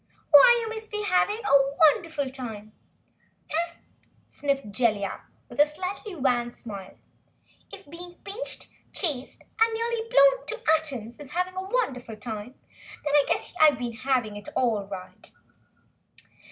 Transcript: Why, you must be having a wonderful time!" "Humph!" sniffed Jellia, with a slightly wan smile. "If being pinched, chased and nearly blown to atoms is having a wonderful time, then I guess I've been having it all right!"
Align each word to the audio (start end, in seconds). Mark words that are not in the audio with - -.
Why, 0.31 0.57
you 0.63 0.69
must 0.73 0.89
be 0.89 1.03
having 1.03 1.41
a 1.45 1.75
wonderful 1.77 2.27
time!" 2.31 2.71
"Humph!" 3.51 3.77
sniffed 4.27 4.71
Jellia, 4.71 5.25
with 5.47 5.59
a 5.59 5.65
slightly 5.67 6.15
wan 6.15 6.51
smile. 6.51 6.97
"If 7.71 7.87
being 7.87 8.15
pinched, 8.23 8.69
chased 8.93 9.43
and 9.59 9.71
nearly 9.75 10.09
blown 10.09 10.47
to 10.47 10.59
atoms 10.75 11.19
is 11.19 11.33
having 11.33 11.53
a 11.55 11.61
wonderful 11.69 12.15
time, 12.15 12.55
then 13.03 13.13
I 13.13 13.25
guess 13.27 13.53
I've 13.61 13.77
been 13.77 13.93
having 13.93 14.35
it 14.37 14.49
all 14.55 14.87
right!" 14.87 15.31